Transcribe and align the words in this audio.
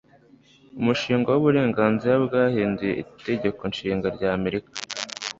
Umushinga 0.79 1.27
w'uburenganzira 1.31 2.15
bwahinduye 2.25 2.93
Itegeko 3.03 3.61
Nshinga 3.71 4.07
rya 4.15 4.29
Amerika. 4.37 4.69